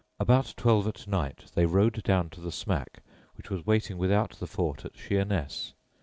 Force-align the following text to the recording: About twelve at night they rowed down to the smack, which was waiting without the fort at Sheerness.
About 0.19 0.55
twelve 0.57 0.87
at 0.87 1.05
night 1.07 1.51
they 1.53 1.67
rowed 1.67 2.01
down 2.01 2.31
to 2.31 2.41
the 2.41 2.51
smack, 2.51 3.03
which 3.35 3.51
was 3.51 3.67
waiting 3.67 3.99
without 3.99 4.31
the 4.39 4.47
fort 4.47 4.83
at 4.83 4.97
Sheerness. 4.97 5.75